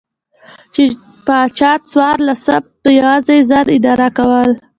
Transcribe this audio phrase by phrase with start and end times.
[0.73, 0.83] چې
[1.25, 4.53] پاچا څوارلسم په یوازې ځان اداره کوله.